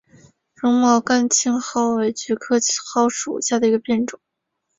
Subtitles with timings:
[0.55, 4.19] 绒毛甘青蒿为菊科蒿属下的一个变种。